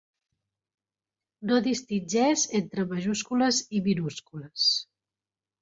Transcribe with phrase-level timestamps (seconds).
[1.51, 4.69] No distingeix entre majúscules i minúscules.